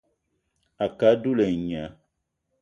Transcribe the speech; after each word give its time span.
A 0.83 0.85
ke 0.97 1.05
á 1.11 1.13
dula 1.23 1.45
et 1.53 1.59
nya 1.67 1.83